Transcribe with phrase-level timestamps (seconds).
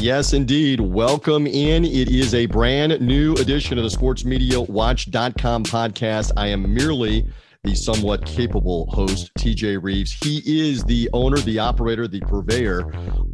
[0.00, 0.80] Yes, indeed.
[0.80, 1.84] Welcome in.
[1.84, 6.30] It is a brand new edition of the sportsmediawatch.com podcast.
[6.36, 7.26] I am merely
[7.64, 10.12] the somewhat capable host, TJ Reeves.
[10.12, 12.82] He is the owner, the operator, the purveyor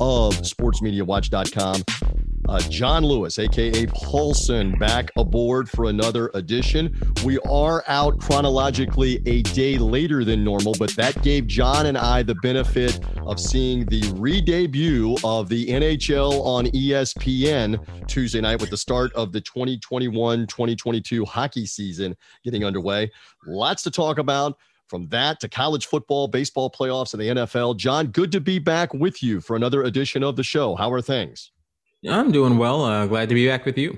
[0.00, 1.82] of sportsmediawatch.com.
[2.48, 6.94] Uh, John Lewis, aka Paulsen, back aboard for another edition.
[7.24, 12.22] We are out chronologically a day later than normal, but that gave John and I
[12.22, 18.70] the benefit of seeing the re debut of the NHL on ESPN Tuesday night with
[18.70, 23.10] the start of the 2021 2022 hockey season getting underway.
[23.46, 27.78] Lots to talk about from that to college football, baseball playoffs, and the NFL.
[27.78, 30.76] John, good to be back with you for another edition of the show.
[30.76, 31.50] How are things?
[32.08, 32.84] I'm doing well.
[32.84, 33.96] Uh, glad to be back with you.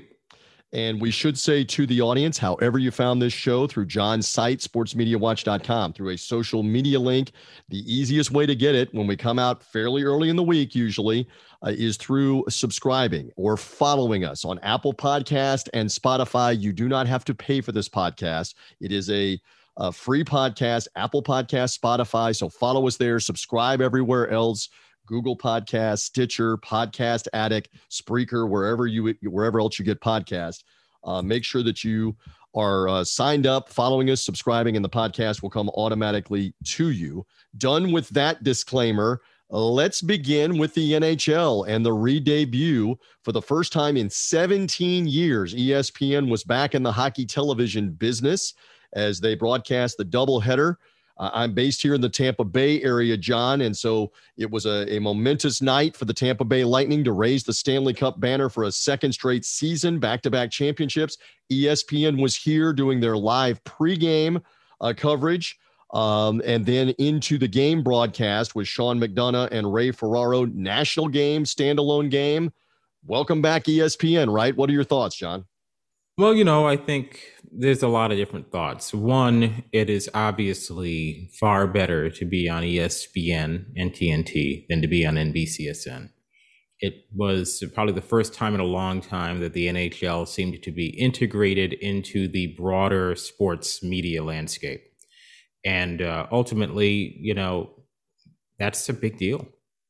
[0.73, 4.59] And we should say to the audience, however you found this show through John's site,
[4.59, 7.33] sportsmediawatch.com, through a social media link,
[7.69, 10.75] the easiest way to get it when we come out fairly early in the week,
[10.75, 11.27] usually,
[11.65, 16.61] uh, is through subscribing or following us on Apple Podcast and Spotify.
[16.61, 18.55] You do not have to pay for this podcast.
[18.81, 19.41] It is a,
[19.78, 22.37] a free podcast, Apple Podcast, Spotify.
[22.37, 24.69] So follow us there, subscribe everywhere else.
[25.06, 30.65] Google Podcast, Stitcher, Podcast Addict, Spreaker, wherever you wherever else you get podcast.
[31.05, 32.17] Uh, make sure that you
[32.55, 37.25] are uh, signed up, following us, subscribing, and the podcast will come automatically to you.
[37.59, 39.21] Done with that disclaimer.
[39.49, 45.06] Let's begin with the NHL and the re debut for the first time in 17
[45.06, 45.55] years.
[45.55, 48.55] ESPN was back in the hockey television business
[48.94, 50.77] as they broadcast the doubleheader
[51.19, 54.94] uh, I'm based here in the Tampa Bay area, John, and so it was a,
[54.94, 58.65] a momentous night for the Tampa Bay Lightning to raise the Stanley Cup banner for
[58.65, 61.19] a second straight season, back to back championships.
[61.50, 64.43] ESPN was here doing their live pregame
[64.81, 65.59] uh, coverage.
[65.93, 71.44] Um, and then into the game broadcast with Sean McDonough and Ray Ferraro, national game,
[71.44, 72.53] standalone game.
[73.06, 74.55] Welcome back, ESPN, right?
[74.55, 75.47] What are your thoughts, John?
[76.19, 77.21] Well, you know, I think
[77.53, 78.94] there's a lot of different thoughts.
[78.94, 85.05] One, it is obviously far better to be on ESPN and TNT than to be
[85.05, 86.09] on NBCSN.
[86.81, 90.72] It was probably the first time in a long time that the NHL seemed to
[90.72, 94.84] be integrated into the broader sports media landscape.
[95.66, 97.75] And uh, ultimately, you know,
[98.59, 99.47] that's a big deal.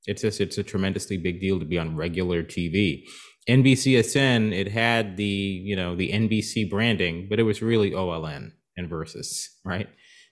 [0.06, 3.04] It's a, it's a tremendously big deal to be on regular TV.
[3.48, 8.88] NBCSN, it had the, you know, the NBC branding, but it was really OLN and
[8.88, 9.88] Versus, right?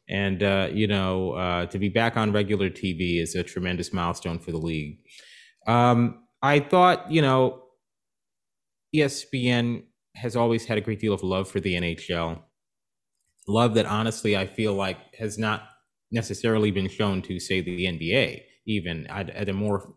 [0.08, 4.38] And, uh, you know, uh, to be back on regular TV is a tremendous milestone
[4.38, 4.98] for the league.
[5.66, 7.62] Um, I thought, you know,
[8.94, 9.84] ESPN
[10.16, 12.42] has always had a great deal of love for the NHL.
[13.48, 15.62] Love that honestly I feel like has not
[16.10, 19.94] necessarily been shown to, say, the NBA, even at, at a more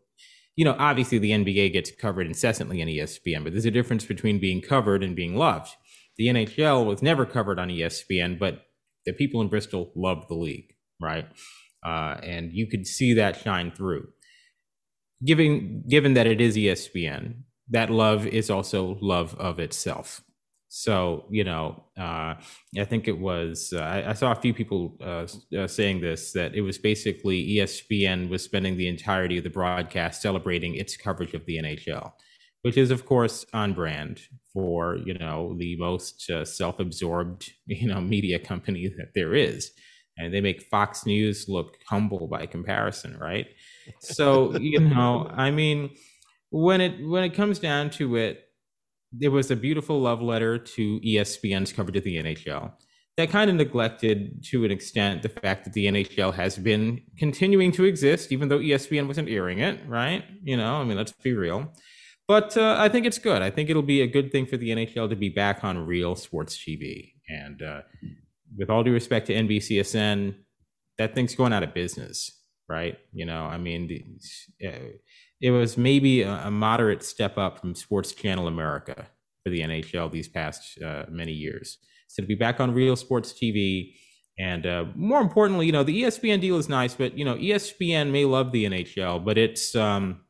[0.57, 4.39] you know, obviously the NBA gets covered incessantly on ESPN, but there's a difference between
[4.39, 5.69] being covered and being loved.
[6.17, 8.63] The NHL was never covered on ESPN, but
[9.05, 11.27] the people in Bristol loved the league, right?
[11.85, 14.07] Uh, and you could see that shine through.
[15.23, 20.21] Given given that it is ESPN, that love is also love of itself.
[20.69, 22.35] So you know, uh,
[22.77, 23.73] I think it was.
[23.73, 25.27] Uh, I, I, saw a few people uh,
[25.57, 30.21] uh saying this that it was basically ESPN was spending the entirety of the broadcast
[30.21, 32.11] celebrating its coverage of the NHL,
[32.63, 34.19] which is of course on brand
[34.53, 39.71] for you know the most uh, self-absorbed you know media company that there is,
[40.17, 43.47] and they make Fox News look humble by comparison, right?
[43.99, 45.91] So you know, I mean,
[46.49, 48.46] when it when it comes down to it
[49.19, 52.73] it was a beautiful love letter to ESPN's coverage of the NHL.
[53.17, 57.71] that kind of neglected to an extent the fact that the NHL has been continuing
[57.71, 60.23] to exist, even though ESPN wasn't airing it, right?
[60.43, 61.73] You know, I mean, let's be real.
[62.27, 63.41] But uh, I think it's good.
[63.41, 66.15] I think it'll be a good thing for the NHL to be back on real
[66.15, 67.13] sports TV.
[67.29, 67.81] And uh,
[68.55, 70.35] with all due respect to NBCSN,
[70.97, 72.31] that thing's going out of business,
[72.67, 72.97] right?
[73.13, 74.19] You know, I mean,
[74.65, 74.69] uh,
[75.41, 79.07] it was maybe a, a, moderate step up from Sports Channel America
[79.43, 81.77] for the NHL these past uh, many years.
[82.07, 83.93] So to be back on real sports TV,
[84.39, 88.11] and uh, more importantly, you know, the ESPN deal is nice, but you know, ESPN
[88.11, 90.21] may love the NHL, but it's um,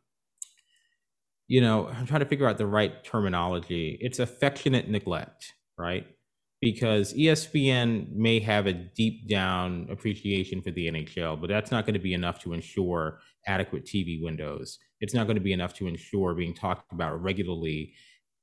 [1.48, 3.98] you know, I'm trying to figure out the right terminology.
[4.02, 6.06] It's affectionate neglect, right?
[6.60, 11.94] Because ESPN may have a deep down appreciation for the NHL, but that's not going
[11.94, 14.80] to be enough to ensure adequate TV windows.
[15.00, 17.94] It's not going to be enough to ensure being talked about regularly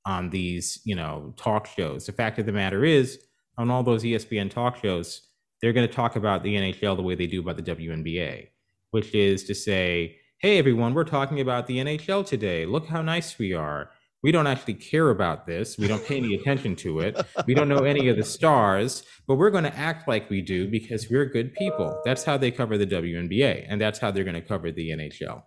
[0.06, 2.06] on these, you know, talk shows.
[2.06, 3.19] The fact of the matter is,
[3.58, 5.22] on all those ESPN talk shows,
[5.61, 8.49] they're going to talk about the NHL the way they do about the WNBA,
[8.90, 12.66] which is to say, hey, everyone, we're talking about the NHL today.
[12.66, 13.90] Look how nice we are.
[14.25, 15.76] We don't actually care about this.
[15.76, 17.21] We don't pay any attention to it.
[17.47, 20.67] We don't know any of the stars, but we're going to act like we do
[20.67, 22.00] because we're good people.
[22.06, 25.43] That's how they cover the WNBA, and that's how they're going to cover the NHL,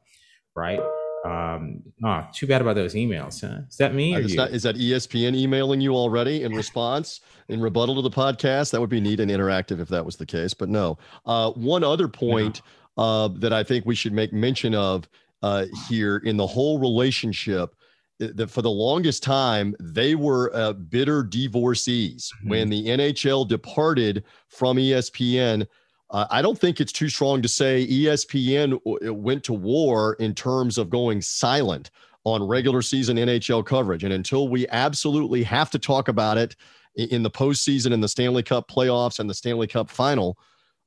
[0.56, 0.80] right?
[1.26, 3.42] Um, oh, too bad about those emails.
[3.42, 3.64] Huh?
[3.68, 4.16] Is that me?
[4.16, 8.12] Or is, that, is that ESPN emailing you already in response, in rebuttal to the
[8.12, 8.70] podcast?
[8.70, 10.54] That would be neat and interactive if that was the case.
[10.54, 11.00] But no.
[11.26, 12.62] Uh, one other point
[12.96, 15.10] uh, that I think we should make mention of
[15.42, 17.74] uh, here in the whole relationship
[18.19, 22.50] that for the longest time they were uh, bitter divorcees mm-hmm.
[22.50, 25.68] when the NHL departed from ESPN.
[26.10, 28.80] Uh, I don't think it's too strong to say ESPN
[29.14, 31.92] went to war in terms of going silent
[32.24, 34.04] on regular season NHL coverage.
[34.04, 36.56] And until we absolutely have to talk about it
[36.96, 40.38] in the postseason and the Stanley Cup playoffs and the Stanley Cup final,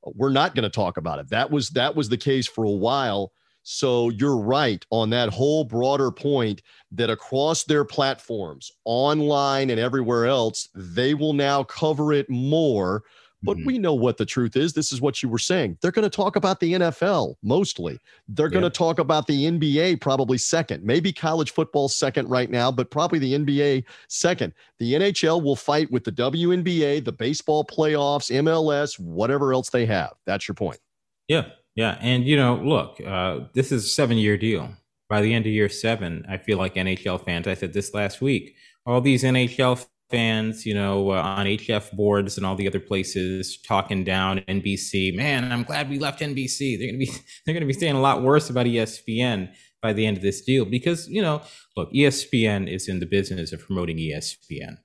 [0.03, 1.29] we're not going to talk about it.
[1.29, 3.31] That was that was the case for a while.
[3.63, 6.61] So you're right on that whole broader point
[6.91, 13.03] that across their platforms, online and everywhere else, they will now cover it more
[13.43, 13.67] but mm-hmm.
[13.67, 14.73] we know what the truth is.
[14.73, 15.77] This is what you were saying.
[15.81, 17.99] They're going to talk about the NFL mostly.
[18.27, 22.71] They're going to talk about the NBA probably second, maybe college football second right now,
[22.71, 24.53] but probably the NBA second.
[24.79, 30.13] The NHL will fight with the WNBA, the baseball playoffs, MLS, whatever else they have.
[30.25, 30.79] That's your point.
[31.27, 31.45] Yeah.
[31.75, 31.97] Yeah.
[32.01, 34.69] And, you know, look, uh, this is a seven year deal.
[35.09, 38.21] By the end of year seven, I feel like NHL fans, I said this last
[38.21, 42.79] week, all these NHL fans, you know, uh, on HF boards and all the other
[42.79, 45.15] places talking down NBC.
[45.15, 46.77] Man, I'm glad we left NBC.
[46.77, 47.11] They're gonna be
[47.45, 49.51] they're gonna be saying a lot worse about ESPN
[49.81, 51.41] by the end of this deal because you know,
[51.75, 54.77] look, ESPN is in the business of promoting ESPN.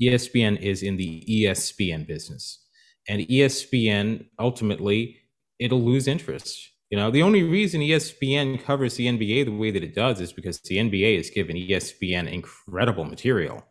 [0.00, 2.64] ESPN is in the ESPN business,
[3.08, 5.16] and ESPN ultimately
[5.58, 6.70] it'll lose interest.
[6.90, 10.32] You know, the only reason ESPN covers the NBA the way that it does is
[10.32, 13.64] because the NBA has given ESPN incredible material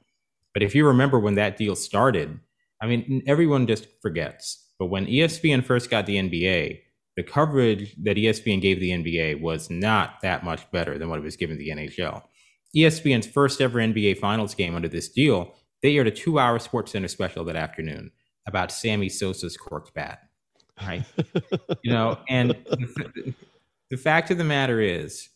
[0.57, 2.39] but if you remember when that deal started,
[2.81, 4.73] I mean, everyone just forgets.
[4.79, 6.79] But when ESPN first got the NBA,
[7.15, 11.23] the coverage that ESPN gave the NBA was not that much better than what it
[11.23, 12.23] was giving the NHL.
[12.75, 15.53] ESPN's first ever NBA Finals game under this deal,
[15.83, 18.09] they aired a two hour Sports Center special that afternoon
[18.47, 20.21] about Sammy Sosa's corked bat.
[20.81, 21.03] Right.
[21.83, 23.33] you know, and the,
[23.89, 25.29] the fact of the matter is,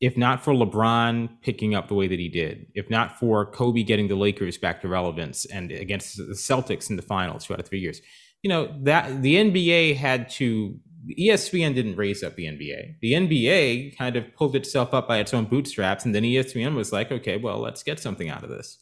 [0.00, 3.82] if not for LeBron picking up the way that he did, if not for Kobe
[3.82, 7.60] getting the Lakers back to relevance and against the Celtics in the finals two out
[7.60, 8.00] of three years,
[8.42, 10.78] you know, that the NBA had to
[11.18, 12.96] ESPN didn't raise up the NBA.
[13.00, 16.92] The NBA kind of pulled itself up by its own bootstraps, and then ESPN was
[16.92, 18.78] like, okay, well, let's get something out of this.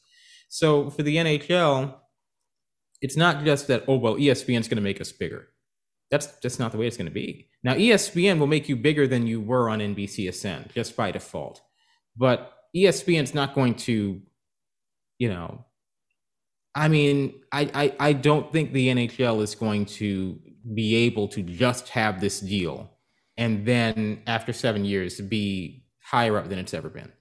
[0.49, 1.95] So for the NHL,
[3.01, 5.49] it's not just that, oh, well, ESPN's going to make us bigger.
[6.11, 7.49] That's just not the way it's going to be.
[7.63, 11.61] Now, ESPN will make you bigger than you were on NBCSN just by default.
[12.17, 14.21] But ESPN's not going to,
[15.19, 15.65] you know,
[16.75, 20.39] I mean, I, I, I don't think the NHL is going to
[20.75, 22.91] be able to just have this deal
[23.37, 27.13] and then after seven years be higher up than it's ever been.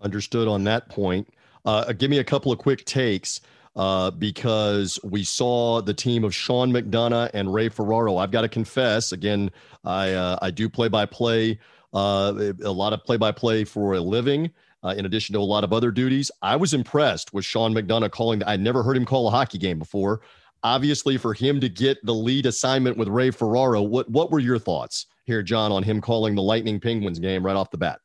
[0.00, 1.28] Understood on that point.
[1.64, 3.40] Uh, give me a couple of quick takes
[3.76, 8.16] uh, because we saw the team of Sean McDonough and Ray Ferraro.
[8.16, 9.50] I've got to confess, again,
[9.84, 11.58] I uh, I do play by play,
[11.92, 14.50] a lot of play by play for a living.
[14.82, 18.10] Uh, in addition to a lot of other duties, I was impressed with Sean McDonough
[18.10, 18.42] calling.
[18.44, 20.22] I'd never heard him call a hockey game before.
[20.62, 24.58] Obviously, for him to get the lead assignment with Ray Ferraro, what what were your
[24.58, 28.00] thoughts here, John, on him calling the Lightning Penguins game right off the bat?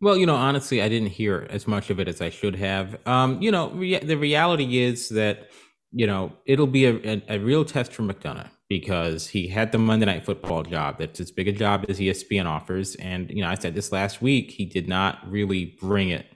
[0.00, 2.96] Well, you know, honestly, I didn't hear as much of it as I should have.
[3.06, 5.48] Um, you know, re- the reality is that
[5.92, 9.78] you know, it'll be a, a, a, real test for McDonough because he had the
[9.78, 10.98] Monday Night Football job.
[10.98, 12.94] That's as big a job as ESPN offers.
[12.96, 16.26] And, you know, I said this last week, he did not really bring it.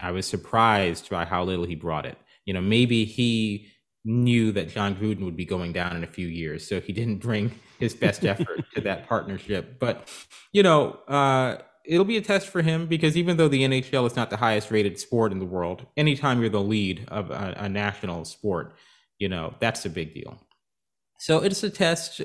[0.00, 2.16] I was surprised by how little he brought it.
[2.46, 3.68] You know, maybe he
[4.06, 7.18] knew that Jon Gruden would be going down in a few years, so he didn't
[7.18, 9.78] bring his best effort to that partnership.
[9.78, 10.08] But,
[10.52, 14.16] you know, uh, it'll be a test for him because even though the NHL is
[14.16, 17.68] not the highest rated sport in the world, anytime you're the lead of a, a
[17.68, 18.74] national sport,
[19.18, 20.40] you know, that's a big deal.
[21.18, 22.24] So it's a test uh,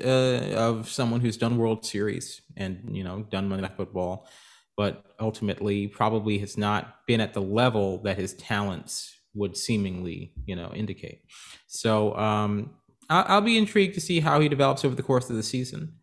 [0.54, 4.28] of someone who's done World Series and, you know, done Monday Night Football,
[4.76, 10.56] but ultimately probably has not been at the level that his talents would seemingly, you
[10.56, 11.22] know, indicate.
[11.66, 12.70] So um,
[13.08, 15.94] I'll, I'll be intrigued to see how he develops over the course of the season.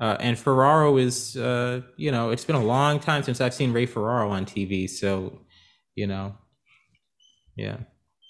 [0.00, 3.72] Uh, and Ferraro is, uh, you know, it's been a long time since I've seen
[3.72, 4.88] Ray Ferraro on TV.
[4.88, 5.40] So,
[5.94, 6.34] you know,
[7.54, 7.76] yeah.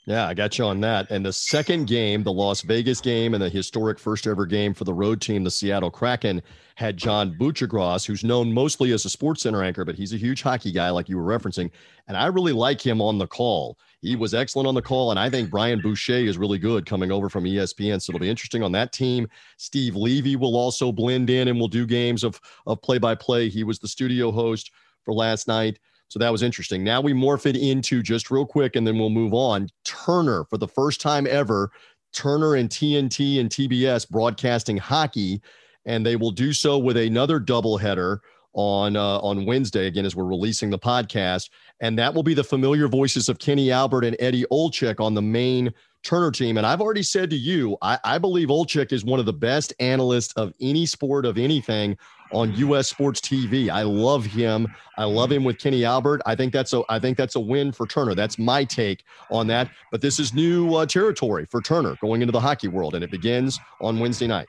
[0.06, 1.08] Yeah, I got you on that.
[1.10, 4.82] And the second game, the Las Vegas game and the historic first ever game for
[4.82, 6.42] the road team, the Seattle Kraken,
[6.74, 10.42] had John Buccigross, who's known mostly as a sports center anchor, but he's a huge
[10.42, 11.70] hockey guy, like you were referencing.
[12.08, 13.78] And I really like him on the call.
[14.02, 15.10] He was excellent on the call.
[15.10, 18.00] And I think Brian Boucher is really good coming over from ESPN.
[18.00, 19.28] So it'll be interesting on that team.
[19.58, 23.48] Steve Levy will also blend in and will do games of of play by play.
[23.48, 24.70] He was the studio host
[25.04, 25.78] for last night.
[26.08, 26.82] So that was interesting.
[26.82, 29.68] Now we morph it into just real quick and then we'll move on.
[29.84, 31.70] Turner, for the first time ever,
[32.12, 35.40] Turner and TNT and TBS broadcasting hockey,
[35.86, 38.18] and they will do so with another doubleheader
[38.54, 42.44] on uh, on Wednesday again as we're releasing the podcast, and that will be the
[42.44, 46.56] familiar voices of Kenny Albert and Eddie Olczyk on the main Turner team.
[46.56, 49.72] And I've already said to you, I, I believe Olczyk is one of the best
[49.80, 51.96] analysts of any sport of anything
[52.32, 52.88] on U.S.
[52.88, 53.68] Sports TV.
[53.68, 54.68] I love him.
[54.96, 56.22] I love him with Kenny Albert.
[56.26, 58.14] I think that's a I think that's a win for Turner.
[58.14, 59.70] That's my take on that.
[59.90, 63.10] But this is new uh, territory for Turner going into the hockey world, and it
[63.10, 64.46] begins on Wednesday night.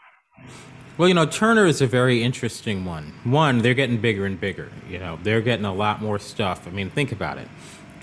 [0.97, 3.13] Well, you know, Turner is a very interesting one.
[3.23, 4.71] One, they're getting bigger and bigger.
[4.89, 6.67] You know, they're getting a lot more stuff.
[6.67, 7.47] I mean, think about it.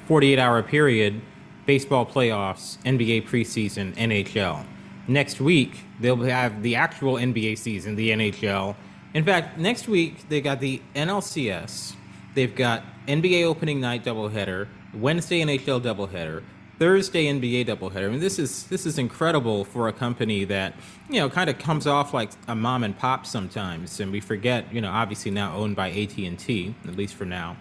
[0.07, 1.21] 48 hour period,
[1.67, 4.65] baseball playoffs, NBA preseason, NHL.
[5.07, 8.75] Next week, they'll have the actual NBA season, the NHL,
[9.15, 11.95] in fact, next week they got the NLCS.
[12.35, 16.43] They've got NBA opening night doubleheader, Wednesday NHL doubleheader,
[16.79, 18.07] Thursday NBA doubleheader.
[18.07, 20.75] I mean, this is this is incredible for a company that
[21.11, 24.73] you know kind of comes off like a mom and pop sometimes, and we forget
[24.73, 27.57] you know obviously now owned by AT and T at least for now.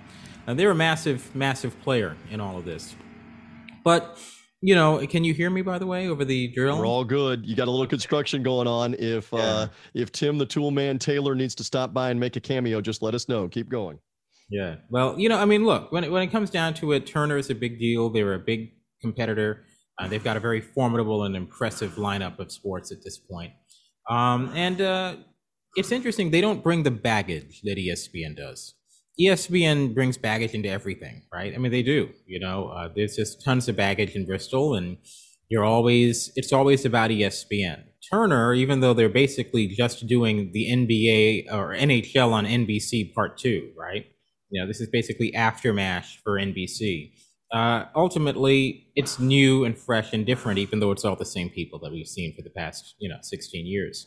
[0.45, 2.95] And they're a massive massive player in all of this,
[3.83, 4.19] but
[4.61, 6.79] you know, can you hear me by the way over the drill?
[6.79, 7.45] We're all good.
[7.45, 8.95] You got a little construction going on.
[8.95, 9.39] If yeah.
[9.39, 12.81] uh if Tim the tool man Taylor needs to stop by and make a cameo,
[12.81, 13.47] just let us know.
[13.47, 13.99] Keep going.
[14.49, 14.75] Yeah.
[14.89, 17.37] Well, you know, I mean, look, when it, when it comes down to it, Turner
[17.37, 18.09] is a big deal.
[18.09, 19.63] They're a big competitor.
[19.99, 23.53] Uh, they've got a very formidable and impressive lineup of sports at this point.
[24.09, 25.15] Um, and uh,
[25.75, 26.31] it's interesting.
[26.31, 28.75] They don't bring the baggage that ESPN does.
[29.19, 31.53] ESPN brings baggage into everything, right?
[31.53, 32.09] I mean, they do.
[32.27, 34.97] You know, uh, there's just tons of baggage in Bristol, and
[35.49, 37.83] you're always it's always about ESPN.
[38.11, 43.71] Turner, even though they're basically just doing the NBA or NHL on NBC Part Two,
[43.77, 44.05] right?
[44.49, 47.11] You know, this is basically aftermath for NBC.
[47.53, 51.79] Uh, ultimately, it's new and fresh and different, even though it's all the same people
[51.79, 54.05] that we've seen for the past, you know, 16 years.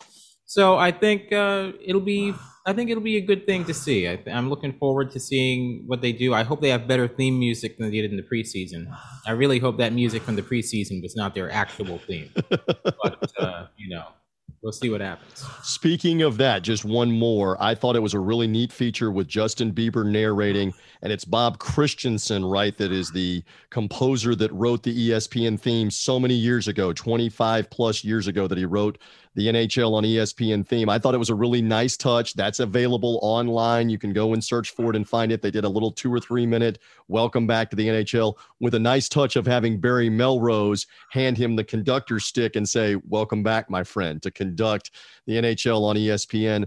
[0.51, 2.35] So I think uh, it'll be
[2.67, 4.09] I think it'll be a good thing to see.
[4.09, 6.35] I, am looking forward to seeing what they do.
[6.35, 8.93] I hope they have better theme music than they did in the preseason.
[9.27, 12.31] I really hope that music from the preseason was not their actual theme.
[12.51, 14.07] but uh, you know,
[14.63, 15.45] we'll see what happens.
[15.63, 17.61] Speaking of that, just one more.
[17.63, 21.59] I thought it was a really neat feature with Justin Bieber narrating, and it's Bob
[21.59, 22.77] Christianson, right?
[22.77, 28.05] That is the composer that wrote the ESPN theme so many years ago, 25 plus
[28.05, 28.99] years ago, that he wrote
[29.35, 30.89] the NHL on ESPN theme.
[30.89, 32.35] I thought it was a really nice touch.
[32.35, 33.89] That's available online.
[33.89, 35.41] You can go and search for it and find it.
[35.41, 38.79] They did a little two or three minute welcome back to the NHL with a
[38.79, 43.71] nice touch of having Barry Melrose hand him the conductor stick and say, Welcome back,
[43.71, 44.91] my friend, to conduct
[45.27, 46.67] the NHL on ESPN.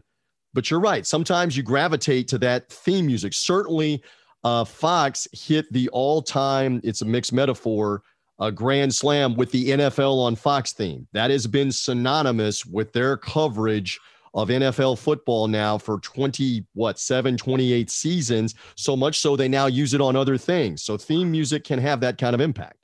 [0.53, 1.05] But you're right.
[1.05, 3.34] Sometimes you gravitate to that theme music.
[3.34, 4.03] Certainly,
[4.43, 8.03] uh, Fox hit the all time, it's a mixed metaphor
[8.39, 11.07] a grand slam with the NFL on Fox theme.
[11.13, 13.99] That has been synonymous with their coverage
[14.33, 19.67] of NFL football now for 20 what 7 28 seasons so much so they now
[19.67, 20.83] use it on other things.
[20.83, 22.77] So theme music can have that kind of impact.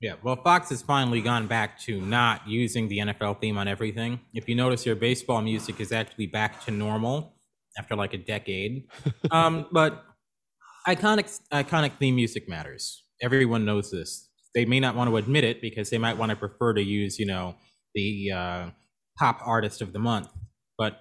[0.00, 4.20] Yeah, well Fox has finally gone back to not using the NFL theme on everything.
[4.34, 7.36] If you notice your baseball music is actually back to normal
[7.78, 8.88] after like a decade.
[9.30, 10.04] um, but
[10.88, 13.04] iconic iconic theme music matters.
[13.22, 14.23] Everyone knows this
[14.54, 17.18] they may not want to admit it because they might want to prefer to use,
[17.18, 17.56] you know,
[17.94, 18.70] the uh,
[19.18, 20.28] pop artist of the month.
[20.78, 21.00] But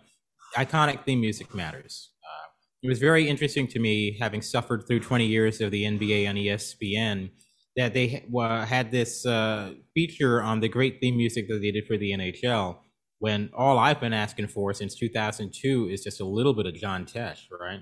[0.55, 2.11] iconic theme music matters.
[2.23, 2.49] Uh,
[2.83, 6.35] it was very interesting to me, having suffered through 20 years of the NBA on
[6.35, 7.29] ESPN,
[7.75, 11.87] that they uh, had this uh, feature on the great theme music that they did
[11.87, 12.77] for the NHL.
[13.19, 17.05] When all I've been asking for since 2002 is just a little bit of John
[17.05, 17.79] Tesh, right?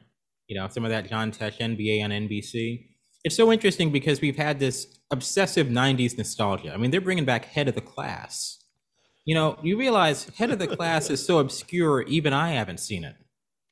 [0.47, 2.90] You know, some of that John Tesh NBA on NBC.
[3.23, 6.73] It's so interesting because we've had this obsessive 90s nostalgia.
[6.73, 8.57] I mean, they're bringing back Head of the Class.
[9.25, 13.03] You know, you realize Head of the Class is so obscure, even I haven't seen
[13.03, 13.15] it.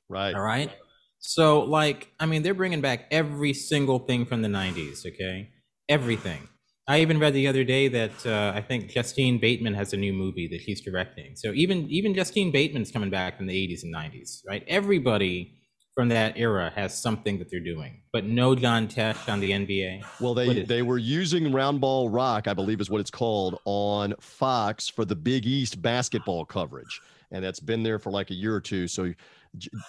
[0.08, 0.36] Right.
[0.36, 0.72] All right.
[1.20, 5.50] So, like, I mean, they're bringing back every single thing from the 90s, okay?
[5.90, 6.48] Everything.
[6.88, 10.12] I even read the other day that uh, I think Justine Bateman has a new
[10.12, 11.36] movie that she's directing.
[11.36, 14.64] So even even Justine Bateman's coming back from the 80s and 90s, right?
[14.68, 15.59] Everybody
[16.00, 20.06] from that era has something that they're doing, but no John Tesh on the NBA.
[20.22, 24.14] Well, they they were using Round Ball Rock, I believe is what it's called, on
[24.22, 27.02] Fox for the Big East basketball coverage,
[27.32, 28.88] and that's been there for like a year or two.
[28.88, 29.14] So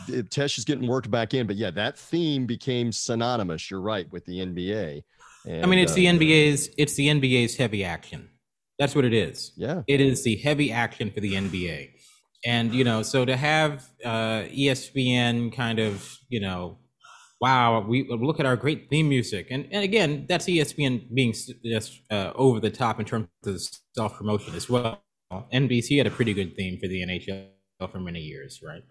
[0.09, 3.71] Tesh is getting worked back in, but yeah, that theme became synonymous.
[3.71, 5.05] You're right with the NBA.
[5.47, 8.29] And, I mean, it's uh, the NBA's it's the NBA's heavy action.
[8.81, 9.53] That's what it is.
[9.57, 11.91] Yeah, it is the heavy action for the NBA,
[12.45, 16.79] and you know, so to have uh, ESPN kind of you know,
[17.41, 22.01] wow, we look at our great theme music, and and again, that's ESPN being just
[22.11, 23.61] uh, over the top in terms of
[23.95, 25.03] self promotion as well.
[25.53, 27.49] NBC had a pretty good theme for the NHL
[27.91, 28.83] for many years, right?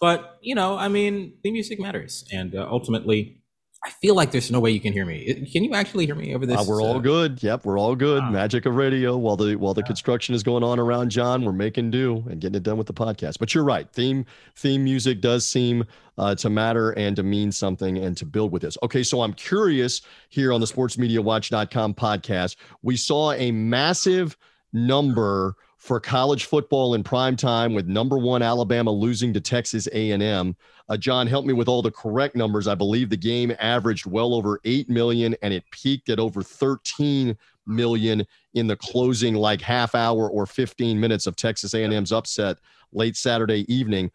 [0.00, 3.39] But you know, I mean, theme music matters, and uh, ultimately
[3.82, 5.48] I feel like there's no way you can hear me.
[5.50, 6.58] Can you actually hear me over this?
[6.58, 7.42] Uh, we're all uh, good.
[7.42, 8.22] Yep, we're all good.
[8.24, 9.16] Magic of radio.
[9.16, 12.56] While the while the construction is going on around John, we're making do and getting
[12.56, 13.38] it done with the podcast.
[13.38, 13.90] But you're right.
[13.90, 15.86] Theme theme music does seem
[16.18, 18.76] uh, to matter and to mean something and to build with this.
[18.82, 22.56] Okay, so I'm curious here on the SportsMediaWatch.com podcast.
[22.82, 24.36] We saw a massive
[24.72, 30.54] number for college football in prime time with number one Alabama losing to Texas A&M.
[30.90, 32.68] Uh, John, help me with all the correct numbers.
[32.68, 37.36] I believe the game averaged well over 8 million and it peaked at over 13
[37.66, 42.58] million in the closing like half hour or 15 minutes of Texas A&M's upset
[42.92, 44.10] late Saturday evening.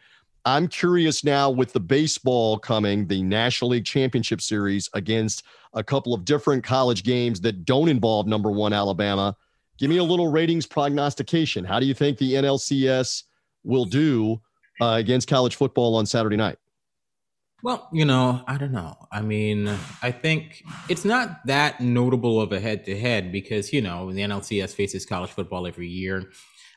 [0.48, 6.13] I'm curious now with the baseball coming, the National League Championship Series against a couple
[6.13, 9.36] of different college games that don't involve number one Alabama
[9.78, 11.66] Give me a little ratings prognostication.
[11.66, 13.24] How do you think the NLCS
[13.64, 14.42] will do
[14.82, 16.58] uh, against college football on Saturday night?
[17.64, 18.96] Well, you know, I don't know.
[19.12, 19.68] I mean,
[20.02, 24.22] I think it's not that notable of a head to head because, you know, the
[24.22, 26.32] NLCS faces college football every year.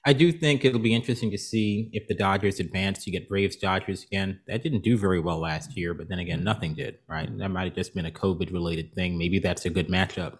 [0.06, 3.06] I do think it'll be interesting to see if the Dodgers advance.
[3.06, 4.40] You get Braves Dodgers again.
[4.46, 7.28] That didn't do very well last year, but then again, nothing did, right?
[7.36, 9.18] That might have just been a COVID related thing.
[9.18, 10.38] Maybe that's a good matchup.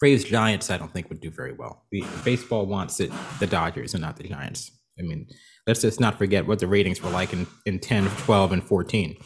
[0.00, 1.84] Braves Giants, I don't think would do very well.
[1.90, 4.70] The baseball wants it the Dodgers and not the Giants.
[4.98, 5.26] I mean,
[5.66, 9.16] let's just not forget what the ratings were like in, in 10, 12, and 14.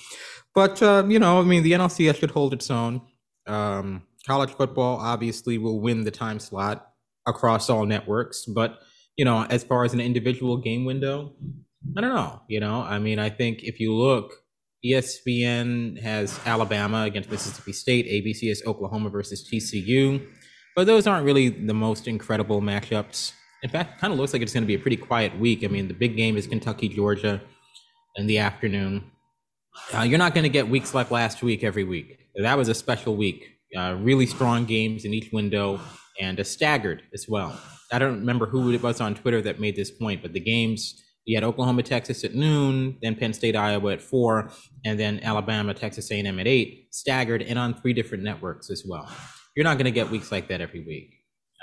[0.54, 3.00] But, uh, you know, I mean, the NLCS should hold its own.
[3.46, 6.88] Um, college football obviously will win the time slot
[7.26, 8.44] across all networks.
[8.44, 8.78] But,
[9.16, 11.34] you know, as far as an individual game window,
[11.96, 12.42] I don't know.
[12.48, 14.34] You know, I mean, I think if you look,
[14.84, 20.26] ESPN has Alabama against Mississippi State, ABC has Oklahoma versus TCU.
[20.74, 23.32] But those aren't really the most incredible matchups.
[23.62, 25.64] In fact, kind of looks like it's going to be a pretty quiet week.
[25.64, 27.40] I mean, the big game is Kentucky, Georgia
[28.16, 29.10] in the afternoon.
[29.94, 32.18] Uh, you're not going to get weeks like last week every week.
[32.36, 33.48] That was a special week.
[33.76, 35.80] Uh, really strong games in each window
[36.20, 37.58] and a staggered as well.
[37.90, 41.02] I don't remember who it was on Twitter that made this point, but the games
[41.24, 44.50] you had Oklahoma, Texas at noon, then Penn State, Iowa at four,
[44.84, 49.08] and then Alabama, Texas A&M at eight, staggered and on three different networks as well
[49.54, 51.14] you're not going to get weeks like that every week.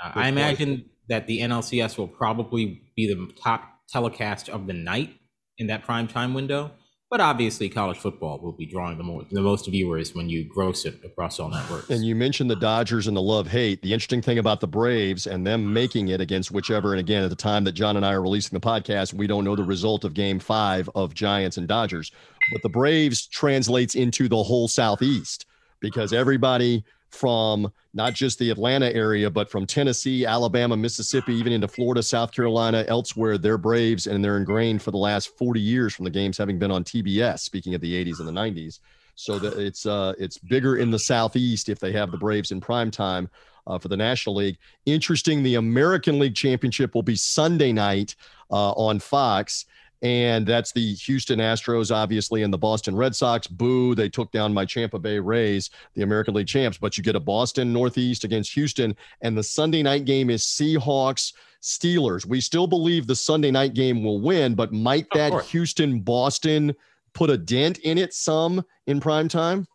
[0.02, 5.14] Uh, I imagine that the NLCS will probably be the top telecast of the night
[5.58, 6.72] in that prime time window.
[7.10, 10.84] But obviously, college football will be drawing the, more, the most viewers when you gross
[10.84, 11.90] it across all networks.
[11.90, 13.82] And you mentioned the Dodgers and the love hate.
[13.82, 17.30] The interesting thing about the Braves and them making it against whichever, and again, at
[17.30, 20.04] the time that John and I are releasing the podcast, we don't know the result
[20.04, 22.12] of game five of Giants and Dodgers.
[22.52, 25.46] But the Braves translates into the whole Southeast
[25.80, 31.68] because everybody from not just the Atlanta area, but from Tennessee, Alabama, Mississippi, even into
[31.68, 33.36] Florida, South Carolina, elsewhere.
[33.36, 36.70] They're Braves and they're ingrained for the last 40 years from the games having been
[36.70, 38.78] on TBS, speaking of the 80s and the 90s.
[39.16, 42.60] So that it's uh, it's bigger in the Southeast if they have the Braves in
[42.60, 43.28] prime time
[43.66, 44.56] uh, for the National League.
[44.86, 48.14] Interesting, the American League Championship will be Sunday night
[48.50, 49.66] uh, on Fox.
[50.02, 53.46] And that's the Houston Astros, obviously, and the Boston Red Sox.
[53.46, 56.78] Boo, they took down my Tampa Bay Rays, the American League champs.
[56.78, 61.34] But you get a Boston Northeast against Houston, and the Sunday night game is Seahawks
[61.62, 62.24] Steelers.
[62.24, 66.74] We still believe the Sunday night game will win, but might that Houston Boston
[67.12, 69.66] put a dent in it some in prime time?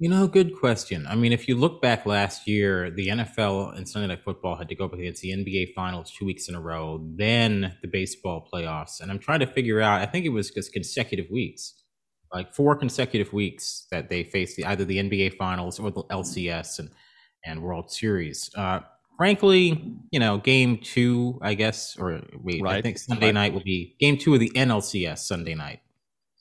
[0.00, 1.06] You know, good question.
[1.06, 4.68] I mean, if you look back last year, the NFL and Sunday Night Football had
[4.68, 8.46] to go up against the NBA Finals two weeks in a row, then the baseball
[8.52, 9.00] playoffs.
[9.00, 11.74] And I'm trying to figure out, I think it was just consecutive weeks,
[12.32, 16.80] like four consecutive weeks that they faced the, either the NBA Finals or the LCS
[16.80, 16.90] and,
[17.44, 18.50] and World Series.
[18.56, 18.80] Uh,
[19.16, 22.78] frankly, you know, game two, I guess, or wait, right.
[22.78, 23.34] I think Sunday right.
[23.34, 25.82] night will be game two of the NLCS Sunday night.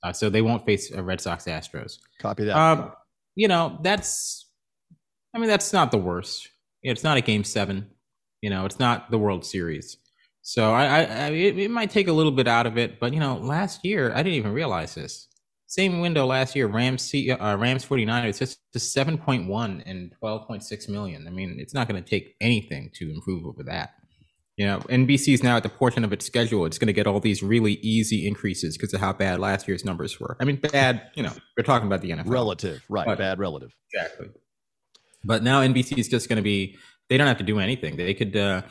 [0.02, 2.00] Uh, so they won't face uh, Red Sox Astros.
[2.20, 2.58] Copy that.
[2.58, 2.92] Um,
[3.36, 4.50] you know, that's,
[5.34, 6.50] I mean, that's not the worst.
[6.82, 7.90] It's not a game seven.
[8.42, 9.98] You know, it's not the World Series.
[10.42, 13.14] So I, I, I it, it, might take a little bit out of it, but
[13.14, 15.30] you know, last year I didn't even realize this.
[15.68, 21.26] Same window last year, Rams uh, Rams 49ers just to 7.1 and 12.6 million.
[21.28, 23.92] I mean, it's not going to take anything to improve over that.
[24.58, 26.66] You know, NBC is now at the portion of its schedule.
[26.66, 29.84] It's going to get all these really easy increases because of how bad last year's
[29.84, 30.38] numbers were.
[30.40, 32.30] I mean, bad, you know, we're talking about the NFL.
[32.30, 33.06] Relative, right.
[33.06, 33.76] But, bad relative.
[33.92, 34.28] Exactly.
[35.24, 36.78] But now NBC is just going to be,
[37.10, 37.98] they don't have to do anything.
[37.98, 38.62] They could, uh,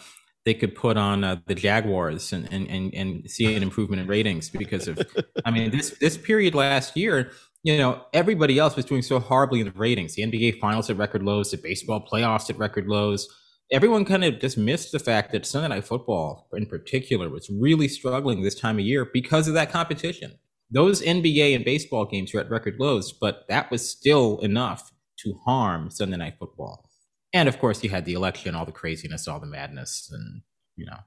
[0.45, 4.09] they could put on uh, the Jaguars and, and, and, and see an improvement in
[4.09, 5.01] ratings because of,
[5.45, 7.33] I mean, this, this period last year,
[7.65, 10.15] you know, everybody else was doing so horribly in the ratings.
[10.15, 13.29] The NBA finals at record lows, the baseball playoffs at record lows
[13.73, 18.43] everyone kind of dismissed the fact that Sunday Night Football, in particular, was really struggling
[18.43, 20.39] this time of year because of that competition.
[20.71, 25.35] Those NBA and baseball games were at record lows, but that was still enough to
[25.45, 26.89] harm Sunday Night Football.
[27.33, 30.43] And of course, you had the election, all the craziness, all the madness, and
[30.77, 30.99] you know,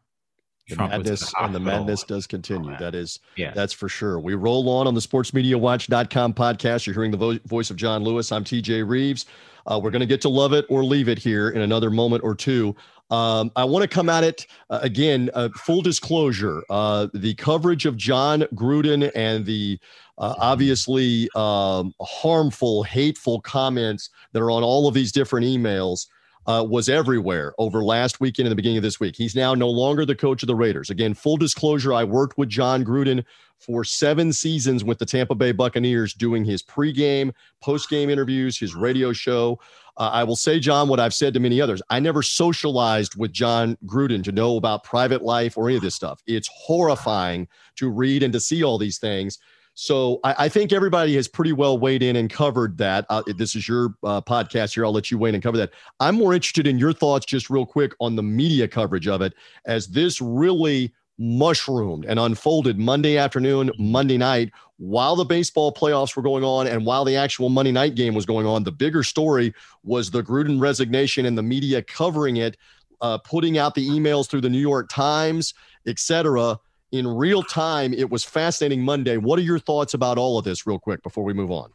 [0.68, 2.72] the Trump madness the and the madness does continue.
[2.72, 2.80] That.
[2.80, 3.52] that is, yeah.
[3.54, 4.20] that's for sure.
[4.20, 6.88] We roll on on the sportsmediawatch.com podcast.
[6.88, 8.32] You're hearing the vo- voice of John Lewis.
[8.32, 9.26] I'm TJ Reeves.
[9.66, 12.24] Uh, we're going to get to love it or leave it here in another moment
[12.24, 12.76] or two.
[13.12, 15.30] Um, I want to come at it uh, again.
[15.34, 19.80] Uh, full disclosure: uh, the coverage of Jon Gruden and the
[20.18, 26.08] uh, obviously um, harmful, hateful comments that are on all of these different emails
[26.48, 29.16] uh, was everywhere over last weekend and the beginning of this week.
[29.16, 30.90] He's now no longer the coach of the Raiders.
[30.90, 33.24] Again, full disclosure: I worked with Jon Gruden
[33.58, 39.14] for seven seasons with the Tampa Bay Buccaneers, doing his pregame, postgame interviews, his radio
[39.14, 39.60] show.
[39.98, 41.82] Uh, I will say, John, what I've said to many others.
[41.90, 45.96] I never socialized with Jon Gruden to know about private life or any of this
[45.96, 46.22] stuff.
[46.28, 49.40] It's horrifying to read and to see all these things.
[49.76, 53.06] So I, I think everybody has pretty well weighed in and covered that.
[53.10, 54.86] Uh, this is your uh, podcast here.
[54.86, 55.72] I'll let you weigh in and cover that.
[56.00, 59.34] I'm more interested in your thoughts, just real quick, on the media coverage of it,
[59.66, 66.24] as this really mushroomed and unfolded Monday afternoon, Monday night, while the baseball playoffs were
[66.24, 68.64] going on and while the actual Monday night game was going on.
[68.64, 72.58] The bigger story was the Gruden resignation and the media covering it,
[73.02, 75.54] uh, putting out the emails through the New York Times,
[75.86, 76.60] etc.
[76.96, 79.18] In real time, it was fascinating Monday.
[79.18, 81.72] What are your thoughts about all of this, real quick, before we move on?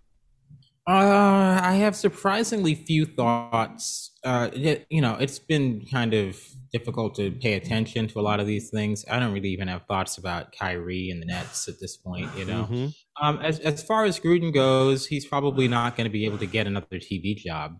[0.88, 4.12] Uh, I have surprisingly few thoughts.
[4.24, 6.40] Uh, it, you know, it's been kind of
[6.72, 9.04] difficult to pay attention to a lot of these things.
[9.10, 12.30] I don't really even have thoughts about Kyrie and the Nets at this point.
[12.34, 12.86] You know, mm-hmm.
[13.22, 16.46] um, as as far as Gruden goes, he's probably not going to be able to
[16.46, 17.78] get another TV job.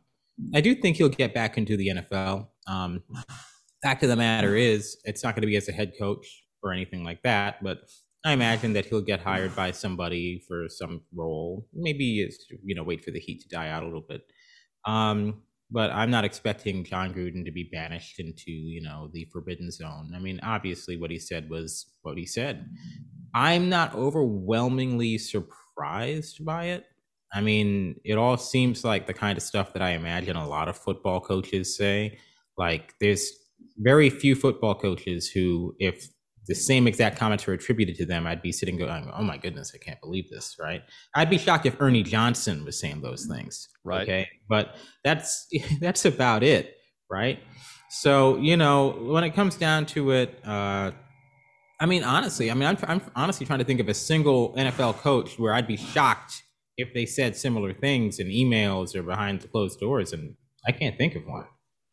[0.55, 2.49] I do think he'll get back into the NFL.
[2.67, 3.03] Um,
[3.83, 6.73] fact of the matter is, it's not going to be as a head coach or
[6.73, 7.79] anything like that, but
[8.25, 11.67] I imagine that he'll get hired by somebody for some role.
[11.73, 14.23] Maybe is you know wait for the heat to die out a little bit.
[14.85, 19.71] Um, but I'm not expecting Jon Gruden to be banished into, you know, the forbidden
[19.71, 20.13] zone.
[20.15, 22.69] I mean, obviously what he said was what he said.
[23.35, 26.87] I'm not overwhelmingly surprised by it.
[27.33, 30.69] I mean, it all seems like the kind of stuff that I imagine a lot
[30.69, 32.19] of football coaches say.
[32.59, 33.31] Like there's
[33.79, 36.09] very few football coaches who if
[36.51, 39.71] the same exact comments were attributed to them, I'd be sitting going, "Oh my goodness,
[39.73, 40.83] I can't believe this!" Right?
[41.15, 43.69] I'd be shocked if Ernie Johnson was saying those things.
[43.85, 44.03] Right.
[44.03, 45.47] Okay, but that's
[45.81, 46.75] that's about it,
[47.09, 47.39] right?
[47.89, 50.91] So you know, when it comes down to it, uh,
[51.79, 54.97] I mean, honestly, I mean, I'm, I'm honestly trying to think of a single NFL
[54.97, 56.43] coach where I'd be shocked
[56.77, 60.35] if they said similar things in emails or behind the closed doors, and
[60.67, 61.47] I can't think of one.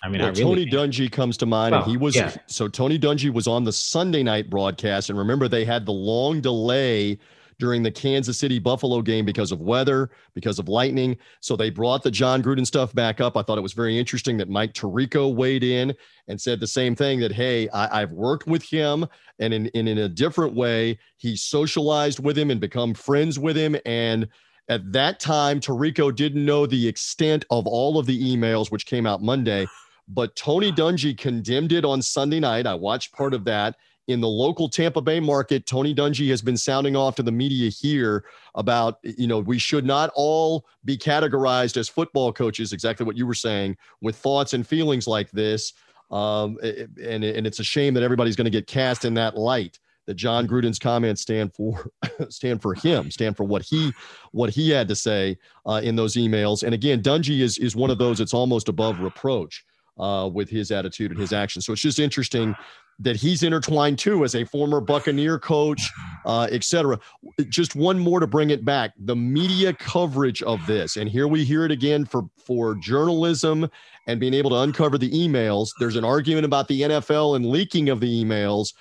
[0.03, 0.93] I mean, well, I really Tony can't.
[0.93, 2.35] Dungy comes to mind, well, and he was yeah.
[2.45, 6.39] so Tony Dungy was on the Sunday night broadcast, and remember they had the long
[6.39, 7.17] delay
[7.59, 11.17] during the Kansas City Buffalo game because of weather, because of lightning.
[11.39, 13.35] So they brought the Jon Gruden stuff back up.
[13.35, 15.95] I thought it was very interesting that Mike Tirico weighed in
[16.27, 19.07] and said the same thing that, hey, I, have worked with him
[19.39, 23.57] and in, in, in a different way, he socialized with him and become friends with
[23.57, 23.75] him.
[23.85, 24.27] And
[24.69, 29.05] at that time, Tirico didn't know the extent of all of the emails which came
[29.05, 29.65] out Monday.
[30.07, 32.65] But Tony Dungy condemned it on Sunday night.
[32.65, 33.75] I watched part of that
[34.07, 37.69] in the local Tampa Bay market, Tony Dungy has been sounding off to the media
[37.69, 38.23] here
[38.55, 43.27] about, you know, we should not all be categorized as football coaches, exactly what you
[43.27, 45.73] were saying, with thoughts and feelings like this.
[46.09, 49.77] Um, and, and it's a shame that everybody's going to get cast in that light.
[50.05, 51.91] That Jon Gruden's comments stand for
[52.29, 53.91] stand for him, stand for what he
[54.31, 56.63] what he had to say uh, in those emails.
[56.63, 59.65] And again, Dungy is is one of those that's almost above reproach
[59.99, 61.65] uh, with his attitude and his actions.
[61.65, 62.55] So it's just interesting
[62.99, 65.81] that he's intertwined too as a former Buccaneer coach,
[66.25, 66.99] uh, et cetera.
[67.47, 70.97] Just one more to bring it back the media coverage of this.
[70.97, 73.69] And here we hear it again for, for journalism
[74.07, 75.69] and being able to uncover the emails.
[75.79, 78.73] There's an argument about the NFL and leaking of the emails,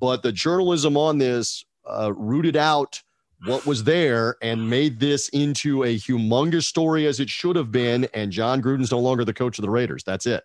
[0.00, 3.02] but the journalism on this uh, rooted out
[3.46, 8.08] what was there and made this into a humongous story as it should have been.
[8.12, 10.04] And Jon Gruden's no longer the coach of the Raiders.
[10.04, 10.44] That's it.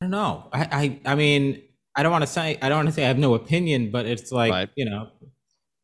[0.00, 0.48] I don't know.
[0.52, 0.60] I,
[1.04, 1.62] I, I mean,
[1.94, 4.06] I don't want to say I don't want to say I have no opinion, but
[4.06, 4.70] it's like right.
[4.74, 5.08] you know,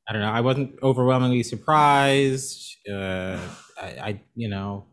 [0.08, 0.30] I don't know.
[0.30, 2.76] I wasn't overwhelmingly surprised.
[2.90, 3.38] Uh,
[3.80, 4.86] I, I, you know,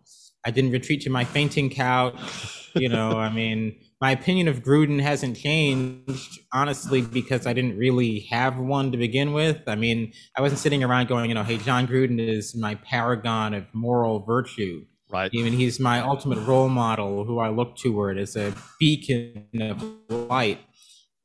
[0.45, 2.71] I didn't retreat to my fainting couch.
[2.75, 8.19] You know, I mean, my opinion of Gruden hasn't changed honestly because I didn't really
[8.31, 9.61] have one to begin with.
[9.67, 13.53] I mean, I wasn't sitting around going, you know, hey, Jon Gruden is my paragon
[13.53, 14.85] of moral virtue.
[15.09, 15.31] Right.
[15.33, 19.83] I mean, he's my ultimate role model who I look toward as a beacon of
[20.09, 20.59] light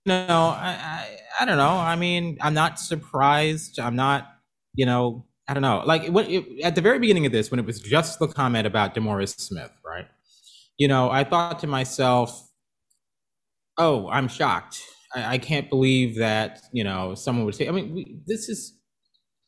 [0.09, 1.77] no, I, I, I don't know.
[1.77, 3.79] I mean, I'm not surprised.
[3.79, 4.27] I'm not,
[4.75, 5.83] you know, I don't know.
[5.85, 8.67] Like when it, at the very beginning of this, when it was just the comment
[8.67, 10.07] about DeMaurice Smith, right?
[10.79, 12.48] You know, I thought to myself,
[13.79, 14.83] "Oh, I'm shocked.
[15.15, 17.69] I, I can't believe that you know someone would say.
[17.69, 18.75] I mean, we, this is."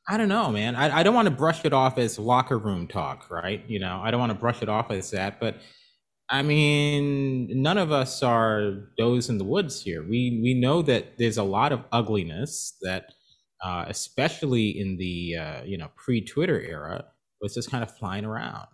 [0.09, 0.75] I don't know, man.
[0.75, 3.63] I, I don't want to brush it off as locker room talk, right?
[3.69, 5.61] You know, I don't want to brush it off as that, but
[6.31, 10.03] I mean, none of us are does in the woods here.
[10.03, 13.13] We we know that there's a lot of ugliness that,
[13.65, 17.05] uh, especially in the uh, you know pre-Twitter era,
[17.41, 18.69] was just kind of flying around.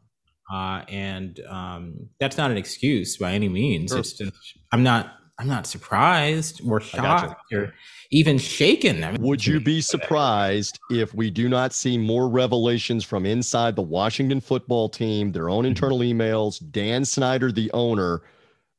[0.52, 3.90] Uh, and um, that's not an excuse by any means.
[3.90, 4.00] Sure.
[4.00, 4.32] It's just
[4.70, 7.75] I'm not I'm not surprised or shocked or
[8.11, 9.05] even shaken.
[9.05, 13.77] I mean, Would you be surprised if we do not see more revelations from inside
[13.77, 15.68] the Washington football team, their own mm-hmm.
[15.68, 18.22] internal emails, Dan Snyder, the owner?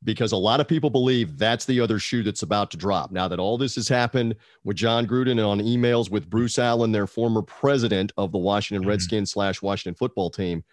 [0.04, 3.12] Because a lot of people believe that's the other shoe that's about to drop.
[3.12, 6.92] Now that all this has happened with Jon Gruden and on emails with Bruce Allen,
[6.92, 8.90] their former president of the Washington mm-hmm.
[8.90, 10.64] Redskins slash Washington football team,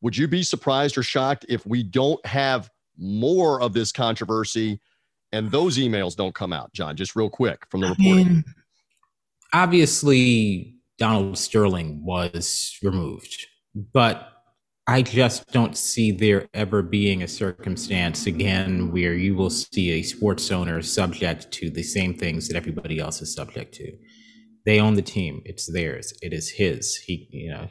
[0.00, 4.80] would you be surprised or shocked if we don't have more of this controversy?
[5.34, 8.12] And those emails don't come out, John, just real quick from the reporting.
[8.12, 8.44] I mean,
[9.52, 14.30] obviously, Donald Sterling was removed, but
[14.86, 20.02] I just don't see there ever being a circumstance again where you will see a
[20.02, 23.92] sports owner subject to the same things that everybody else is subject to.
[24.66, 26.14] They own the team; it's theirs.
[26.22, 26.96] It is his.
[26.96, 27.68] He, you know,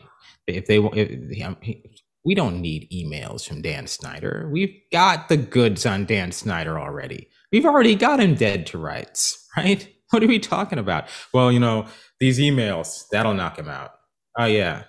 [0.47, 1.83] if they, if, he,
[2.25, 4.49] we don't need emails from Dan Snyder.
[4.51, 7.29] We've got the goods on Dan Snyder already.
[7.53, 9.87] We've already got him dead to rights, right?
[10.09, 11.07] What are we talking about?
[11.33, 11.85] Well, you know,
[12.19, 13.91] these emails, that'll knock him out.
[14.37, 14.83] Oh, yeah.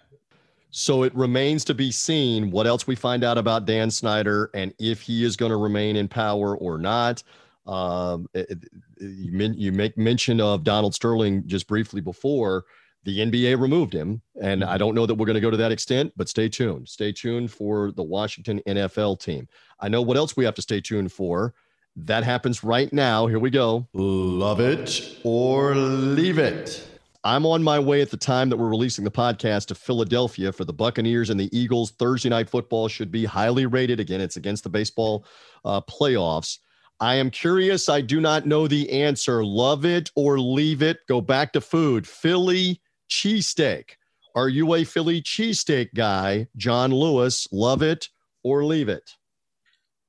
[0.71, 4.73] So it remains to be seen what else we find out about Dan Snyder and
[4.81, 7.23] if he is going to remain in power or not.
[7.67, 8.59] Um, it,
[8.99, 12.65] you, you make mention of Donald Sterling just briefly before
[13.05, 14.23] the NBA removed him.
[14.41, 16.89] And I don't know that we're going to go to that extent, but stay tuned.
[16.89, 19.47] Stay tuned for the Washington NFL team.
[19.81, 21.55] I know what else we have to stay tuned for.
[21.97, 23.27] That happens right now.
[23.27, 23.87] Here we go.
[23.93, 26.89] Love it or leave it.
[27.23, 30.67] I'm on my way at the time that we're releasing the podcast to Philadelphia for
[30.67, 31.93] the Buccaneers and the Eagles.
[31.93, 33.99] Thursday night football should be highly rated.
[33.99, 35.25] Again, it's against the baseball
[35.65, 36.59] uh, playoffs.
[37.01, 37.89] I am curious.
[37.89, 39.45] I do not know the answer.
[39.45, 40.99] Love it or leave it.
[41.09, 42.07] Go back to food.
[42.07, 43.91] Philly cheesesteak.
[44.35, 46.49] Are you a Philly cheesesteak guy?
[46.57, 48.09] John Lewis, love it
[48.43, 49.13] or leave it?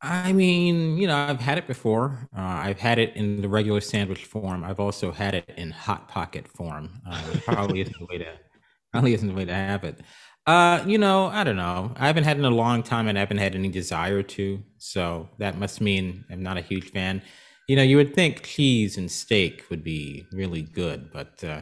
[0.02, 2.28] I mean, you know, I've had it before.
[2.36, 4.64] Uh, I've had it in the regular sandwich form.
[4.64, 7.02] I've also had it in hot pocket form.
[7.10, 8.38] Uh, probably isn't the way to
[8.92, 10.00] probably isn't the way to have it.
[10.46, 11.92] Uh, you know, I don't know.
[11.98, 14.62] I haven't had it in a long time, and I haven't had any desire to.
[14.78, 17.22] So that must mean I'm not a huge fan.
[17.68, 21.62] You know, you would think cheese and steak would be really good, but uh,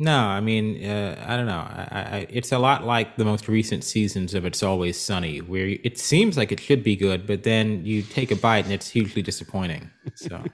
[0.00, 1.58] No, I mean, uh, I don't know.
[1.58, 5.76] I, I, it's a lot like the most recent seasons of It's Always Sunny, where
[5.82, 8.88] it seems like it should be good, but then you take a bite and it's
[8.88, 9.90] hugely disappointing.
[10.14, 10.44] So,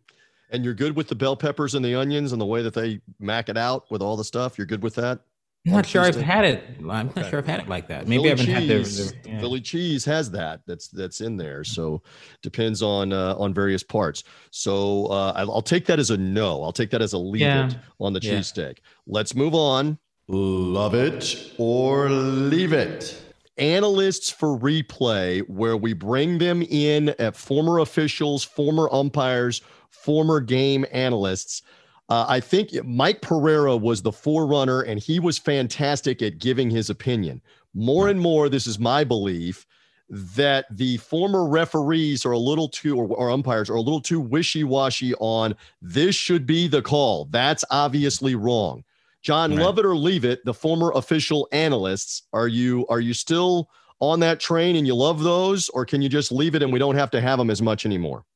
[0.50, 3.02] and you're good with the bell peppers and the onions and the way that they
[3.20, 4.56] mac it out with all the stuff.
[4.56, 5.20] You're good with that.
[5.66, 6.62] I'm not sure I've had it.
[6.78, 7.22] I'm okay.
[7.22, 8.06] not sure I've had it like that.
[8.06, 9.40] Maybe Philly I haven't cheese, had the, the yeah.
[9.40, 10.60] Philly cheese has that.
[10.66, 11.64] That's that's in there.
[11.64, 12.02] So
[12.42, 14.24] depends on uh, on various parts.
[14.50, 16.62] So uh, I'll, take that as a no.
[16.62, 17.68] I'll take that as a leave yeah.
[17.68, 18.34] it on the yeah.
[18.34, 18.78] cheesesteak.
[19.06, 19.98] Let's move on.
[20.28, 23.22] Love it or leave it.
[23.56, 30.84] Analysts for replay, where we bring them in at former officials, former umpires, former game
[30.92, 31.62] analysts
[32.08, 36.90] uh, I think Mike Pereira was the forerunner, and he was fantastic at giving his
[36.90, 37.40] opinion.
[37.72, 39.66] More and more, this is my belief
[40.10, 44.20] that the former referees are a little too, or, or umpires are a little too
[44.20, 47.26] wishy washy on this should be the call.
[47.30, 48.84] That's obviously wrong.
[49.22, 49.62] John, right.
[49.62, 50.44] love it or leave it.
[50.44, 55.22] The former official analysts, are you are you still on that train and you love
[55.22, 57.62] those, or can you just leave it and we don't have to have them as
[57.62, 58.26] much anymore?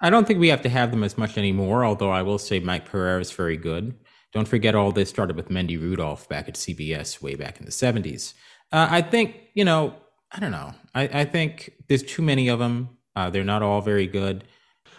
[0.00, 2.60] I don't think we have to have them as much anymore, although I will say
[2.60, 3.94] Mike Pereira is very good.
[4.32, 7.72] Don't forget all this started with Mendy Rudolph back at CBS way back in the
[7.72, 8.34] 70s.
[8.70, 9.94] Uh, I think, you know,
[10.30, 10.72] I don't know.
[10.94, 12.90] I, I think there's too many of them.
[13.16, 14.44] Uh, they're not all very good.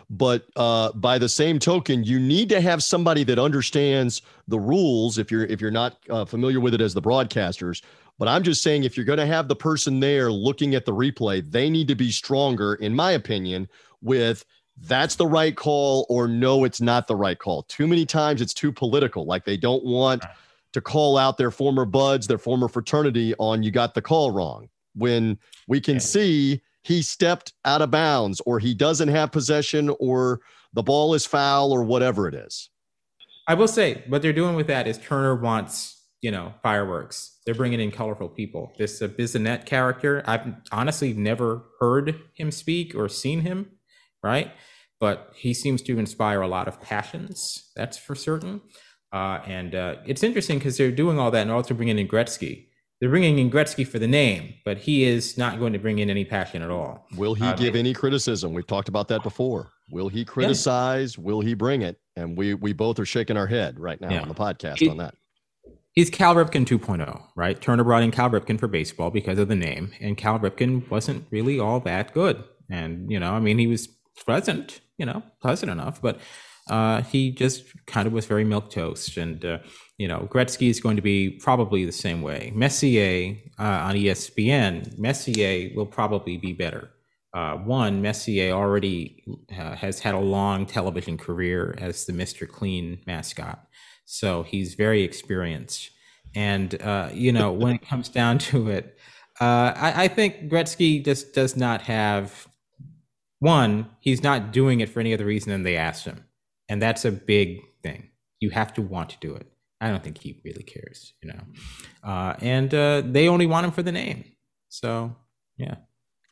[0.09, 5.19] But uh, by the same token, you need to have somebody that understands the rules
[5.19, 7.83] if you're if you're not uh, familiar with it as the broadcasters.
[8.17, 10.91] But I'm just saying, if you're going to have the person there looking at the
[10.91, 13.69] replay, they need to be stronger, in my opinion,
[14.01, 14.43] with–
[14.81, 17.63] that's the right call or no, it's not the right call.
[17.63, 19.25] Too many times it's too political.
[19.25, 20.23] Like they don't want
[20.73, 24.69] to call out their former buds, their former fraternity on you got the call wrong.
[24.95, 25.37] When
[25.67, 30.39] we can see he stepped out of bounds or he doesn't have possession or
[30.73, 32.69] the ball is foul or whatever it is.
[33.47, 37.39] I will say what they're doing with that is Turner wants, you know, fireworks.
[37.45, 38.71] They're bringing in colorful people.
[38.77, 39.09] This uh,
[39.65, 43.71] character, I've honestly never heard him speak or seen him,
[44.23, 44.51] right?
[44.99, 47.71] but he seems to inspire a lot of passions.
[47.75, 48.61] That's for certain.
[49.11, 52.67] Uh, and uh, it's interesting because they're doing all that and also bringing in Gretzky.
[52.99, 56.09] They're bringing in Gretzky for the name, but he is not going to bring in
[56.09, 57.07] any passion at all.
[57.15, 58.53] Will he uh, give any criticism?
[58.53, 59.71] We've talked about that before.
[59.89, 61.17] Will he criticize?
[61.17, 61.23] Yeah.
[61.23, 61.97] Will he bring it?
[62.17, 64.21] And we we both are shaking our head right now yeah.
[64.21, 65.15] on the podcast he, on that.
[65.93, 67.59] He's Cal Ripken 2.0, right?
[67.59, 71.25] Turner brought in Cal Ripken for baseball because of the name, and Cal Ripken wasn't
[71.31, 72.43] really all that good.
[72.69, 73.87] And you know, I mean, he was
[74.25, 76.19] pleasant you know, pleasant enough, but
[76.69, 79.17] uh, he just kind of was very milk toast.
[79.17, 79.59] And, uh,
[79.97, 82.51] you know, Gretzky is going to be probably the same way.
[82.53, 86.91] Messier uh, on ESPN, Messier will probably be better.
[87.33, 89.23] Uh, one, Messier already
[89.57, 92.47] uh, has had a long television career as the Mr.
[92.47, 93.65] Clean mascot.
[94.05, 95.91] So he's very experienced.
[96.35, 98.97] And, uh, you know, when it comes down to it,
[99.39, 102.48] I, I think Gretzky just does not have
[103.39, 106.25] one, he's not doing it for any other reason than they asked him.
[106.67, 108.09] And that's a big thing.
[108.39, 109.47] You have to want to do it.
[109.81, 111.39] I don't think he really cares, you know.
[112.03, 114.25] Uh, and uh, they only want him for the name.
[114.67, 115.15] So,
[115.57, 115.75] yeah.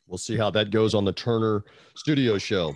[0.06, 2.74] We'll see how that goes on the Turner Studio Show.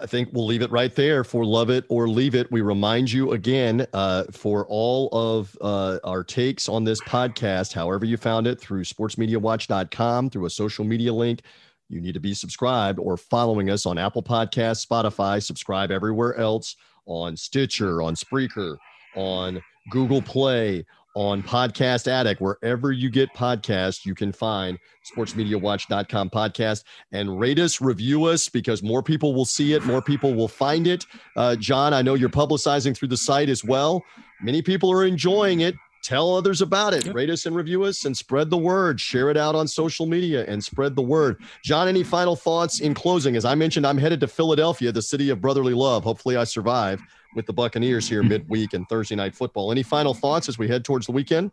[0.00, 2.50] I think we'll leave it right there for Love It or Leave It.
[2.50, 8.04] We remind you again uh, for all of uh, our takes on this podcast, however
[8.04, 11.42] you found it, through sportsmediawatch.com, through a social media link,
[11.90, 16.76] you need to be subscribed or following us on Apple Podcasts, Spotify, subscribe everywhere else
[17.06, 18.76] on Stitcher, on Spreaker,
[19.16, 24.78] on Google Play, on Podcast Addict, wherever you get podcasts, you can find
[25.12, 30.34] sportsmediawatch.com podcast and rate us, review us because more people will see it, more people
[30.34, 31.04] will find it.
[31.36, 34.04] Uh, John, I know you're publicizing through the site as well.
[34.40, 37.12] Many people are enjoying it tell others about it.
[37.12, 39.00] Rate us and review us and spread the word.
[39.00, 41.42] Share it out on social media and spread the word.
[41.64, 43.36] John, any final thoughts in closing?
[43.36, 46.04] As I mentioned, I'm headed to Philadelphia, the city of brotherly love.
[46.04, 47.00] Hopefully, I survive
[47.34, 49.70] with the Buccaneers here midweek and Thursday night football.
[49.70, 51.52] Any final thoughts as we head towards the weekend?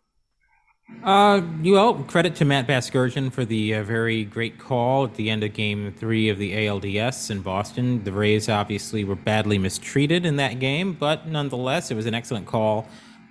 [1.04, 5.44] Uh, well, credit to Matt Vasgersian for the uh, very great call at the end
[5.44, 8.02] of Game Three of the ALDS in Boston.
[8.04, 12.46] The Rays obviously were badly mistreated in that game, but nonetheless, it was an excellent
[12.46, 12.88] call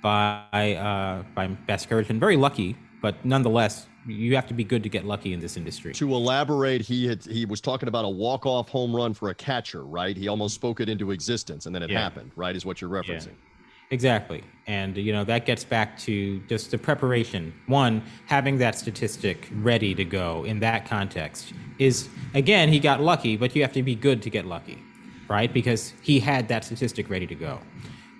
[0.07, 2.17] by uh, by Vasgersian.
[2.19, 2.69] Very lucky,
[3.01, 5.91] but nonetheless, you have to be good to get lucky in this industry.
[5.93, 9.35] To elaborate, he had he was talking about a walk off home run for a
[9.35, 10.15] catcher, right?
[10.15, 12.01] He almost spoke it into existence, and then it yeah.
[12.05, 12.55] happened, right?
[12.55, 13.35] Is what you're referencing.
[13.35, 13.89] Yeah.
[13.89, 14.43] Exactly.
[14.67, 17.53] And, you know, that gets back to just the preparation.
[17.67, 23.37] One, having that statistic ready to go in that context is, again, he got lucky,
[23.37, 24.77] but you have to be good to get lucky,
[25.29, 25.53] right?
[25.53, 27.61] Because he had that statistic ready to go.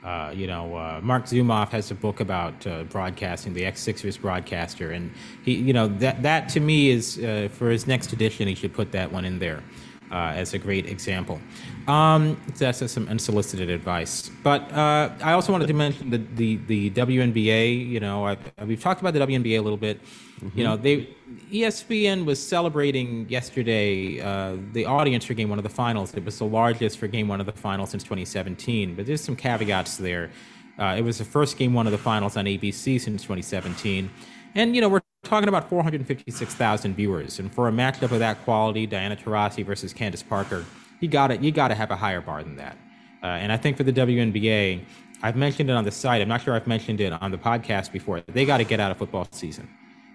[0.03, 4.17] Uh, you know, uh, Marc Zumoff has a book about uh, broadcasting, the ex Sixers
[4.17, 5.11] broadcaster, and
[5.43, 8.73] he, you know, that that to me is uh, for his next edition, he should
[8.73, 9.63] put that one in there
[10.11, 11.39] uh, as a great example.
[11.87, 14.29] Um, that's just some unsolicited advice.
[14.43, 17.87] But uh, I also wanted to mention the, the, the WNBA.
[17.87, 20.01] You know, I, we've talked about the WNBA a little bit.
[20.03, 20.57] Mm-hmm.
[20.57, 21.09] You know, they
[21.51, 26.13] ESPN was celebrating yesterday uh, the audience for Game One of the Finals.
[26.13, 28.95] It was the largest for Game One of the Finals since 2017.
[28.95, 30.29] But there's some caveats there.
[30.77, 34.09] Uh, it was the first Game One of the Finals on ABC since 2017.
[34.55, 37.39] And, you know, we're talking about 456,000 viewers.
[37.39, 40.65] And for a matchup of that quality, Diana Taurasi versus Candace Parker,
[40.99, 41.41] you got it.
[41.41, 42.77] You got to have a higher bar than that.
[43.21, 44.83] Uh, and I think for the WNBA,
[45.23, 46.21] I've mentioned it on the site.
[46.21, 48.21] I'm not sure I've mentioned it on the podcast before.
[48.27, 49.67] They got to get out of football season.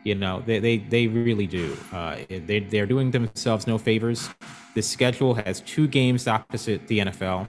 [0.04, 1.76] You know, they, they, they really do.
[1.92, 4.28] Uh, they, they're doing themselves no favors.
[4.74, 7.48] The schedule has two games opposite the NFL.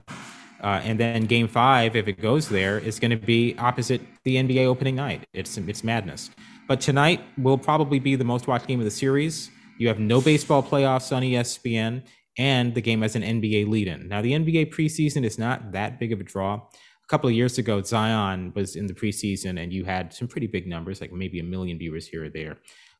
[0.60, 4.36] Uh, and then game five, if it goes there, is going to be opposite the
[4.36, 5.26] NBA opening night.
[5.32, 6.30] It's, it's madness.
[6.66, 9.50] But tonight will probably be the most watched game of the series.
[9.78, 12.02] You have no baseball playoffs on ESPN,
[12.38, 14.08] and the game has an NBA lead in.
[14.08, 16.54] Now, the NBA preseason is not that big of a draw.
[16.54, 20.46] A couple of years ago, Zion was in the preseason, and you had some pretty
[20.46, 22.56] big numbers, like maybe a million viewers here or there.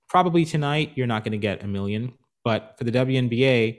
[0.09, 2.13] Probably tonight, you're not going to get a million,
[2.45, 3.79] but for the WNBA,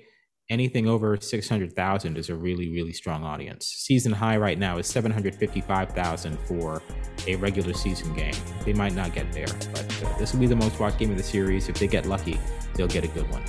[0.50, 3.66] anything over 600,000 is a really, really strong audience.
[3.66, 6.82] Season high right now is 755,000 for
[7.28, 8.34] a regular season game.
[8.64, 11.18] They might not get there, but uh, this will be the most watched game of
[11.18, 11.70] the series.
[11.70, 12.40] If they get lucky,
[12.76, 13.44] they'll get a good one.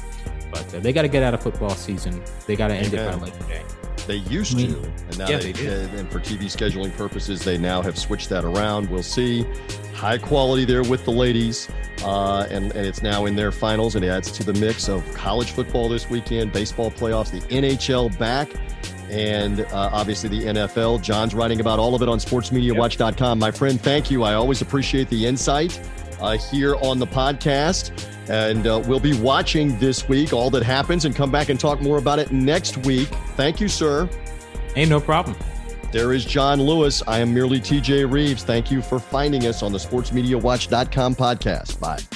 [0.50, 2.22] But uh, they got to get out of football season.
[2.46, 3.62] They got to end it by Labor Day.
[4.06, 7.44] They used I mean, to, and now yeah, they, they and for TV scheduling purposes,
[7.44, 8.88] they now have switched that around.
[8.88, 9.44] We'll see.
[9.94, 11.68] High quality there with the ladies,
[12.02, 15.02] uh, and and it's now in their finals, and it adds to the mix of
[15.14, 18.50] college football this weekend, baseball playoffs, the NHL back,
[19.10, 21.02] and uh, obviously the NFL.
[21.02, 23.38] John's writing about all of it on SportsMediaWatch.com.
[23.38, 24.22] My friend, thank you.
[24.22, 25.80] I always appreciate the insight
[26.20, 28.15] uh, here on the podcast.
[28.28, 31.80] And uh, we'll be watching this week all that happens and come back and talk
[31.80, 33.08] more about it next week.
[33.36, 34.08] Thank you, sir.
[34.74, 35.36] Hey, no problem.
[35.92, 37.02] There is John Lewis.
[37.06, 38.42] I am merely TJ Reeves.
[38.42, 41.80] Thank you for finding us on the sportsmediawatch.com podcast.
[41.80, 42.15] Bye.